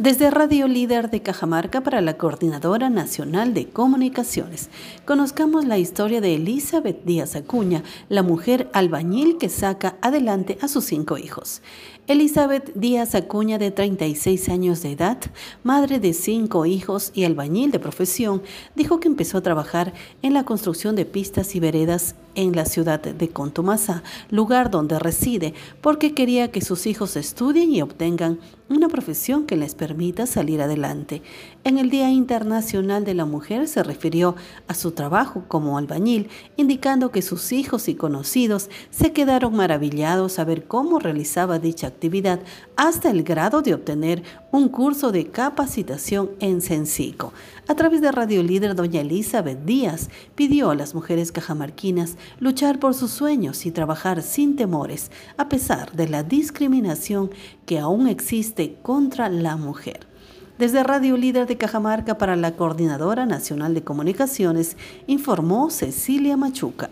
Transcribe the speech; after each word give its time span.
Desde 0.00 0.30
Radio 0.30 0.66
Líder 0.66 1.10
de 1.10 1.20
Cajamarca 1.20 1.82
para 1.82 2.00
la 2.00 2.16
Coordinadora 2.16 2.88
Nacional 2.88 3.52
de 3.52 3.68
Comunicaciones, 3.68 4.70
conozcamos 5.04 5.66
la 5.66 5.76
historia 5.76 6.22
de 6.22 6.36
Elizabeth 6.36 7.04
Díaz 7.04 7.36
Acuña, 7.36 7.82
la 8.08 8.22
mujer 8.22 8.70
albañil 8.72 9.36
que 9.36 9.50
saca 9.50 9.98
adelante 10.00 10.56
a 10.62 10.68
sus 10.68 10.86
cinco 10.86 11.18
hijos. 11.18 11.60
Elizabeth 12.06 12.72
Díaz 12.74 13.14
Acuña, 13.14 13.58
de 13.58 13.72
36 13.72 14.48
años 14.48 14.80
de 14.80 14.92
edad, 14.92 15.18
madre 15.64 16.00
de 16.00 16.14
cinco 16.14 16.64
hijos 16.64 17.12
y 17.12 17.24
albañil 17.24 17.70
de 17.70 17.78
profesión, 17.78 18.42
dijo 18.74 19.00
que 19.00 19.08
empezó 19.08 19.36
a 19.36 19.42
trabajar 19.42 19.92
en 20.22 20.32
la 20.32 20.44
construcción 20.44 20.96
de 20.96 21.04
pistas 21.04 21.54
y 21.54 21.60
veredas 21.60 22.14
en 22.34 22.54
la 22.54 22.64
ciudad 22.64 23.00
de 23.00 23.28
Contumasa, 23.28 24.02
lugar 24.30 24.70
donde 24.70 24.98
reside, 24.98 25.54
porque 25.80 26.14
quería 26.14 26.50
que 26.50 26.60
sus 26.60 26.86
hijos 26.86 27.16
estudien 27.16 27.72
y 27.72 27.82
obtengan 27.82 28.38
una 28.70 28.88
profesión 28.88 29.46
que 29.46 29.56
les 29.56 29.74
permita 29.74 30.26
salir 30.26 30.62
adelante. 30.62 31.22
En 31.64 31.76
el 31.76 31.90
Día 31.90 32.08
Internacional 32.10 33.04
de 33.04 33.14
la 33.14 33.24
Mujer 33.24 33.66
se 33.66 33.82
refirió 33.82 34.36
a 34.68 34.74
su 34.74 34.92
trabajo 34.92 35.44
como 35.48 35.76
albañil, 35.76 36.28
indicando 36.56 37.10
que 37.10 37.20
sus 37.20 37.50
hijos 37.50 37.88
y 37.88 37.96
conocidos 37.96 38.70
se 38.90 39.12
quedaron 39.12 39.56
maravillados 39.56 40.38
a 40.38 40.44
ver 40.44 40.68
cómo 40.68 41.00
realizaba 41.00 41.58
dicha 41.58 41.88
actividad 41.88 42.40
hasta 42.76 43.10
el 43.10 43.24
grado 43.24 43.60
de 43.60 43.74
obtener 43.74 44.22
un 44.52 44.68
curso 44.68 45.10
de 45.10 45.26
capacitación 45.26 46.30
en 46.38 46.60
Sencico. 46.60 47.32
A 47.66 47.74
través 47.74 48.00
de 48.00 48.12
Radio 48.12 48.42
Líder, 48.42 48.74
doña 48.74 49.00
Elizabeth 49.00 49.64
Díaz 49.64 50.10
pidió 50.34 50.70
a 50.70 50.74
las 50.74 50.94
mujeres 50.94 51.32
cajamarquinas 51.32 52.16
luchar 52.38 52.78
por 52.78 52.94
sus 52.94 53.10
sueños 53.10 53.66
y 53.66 53.70
trabajar 53.70 54.22
sin 54.22 54.56
temores, 54.56 55.10
a 55.36 55.48
pesar 55.48 55.92
de 55.92 56.08
la 56.08 56.22
discriminación 56.22 57.30
que 57.66 57.78
aún 57.78 58.06
existe 58.08 58.76
contra 58.82 59.28
la 59.28 59.56
mujer. 59.56 60.06
Desde 60.58 60.82
Radio 60.82 61.16
Líder 61.16 61.46
de 61.46 61.56
Cajamarca 61.56 62.18
para 62.18 62.36
la 62.36 62.54
Coordinadora 62.54 63.24
Nacional 63.24 63.72
de 63.72 63.82
Comunicaciones, 63.82 64.76
informó 65.06 65.70
Cecilia 65.70 66.36
Machuca. 66.36 66.90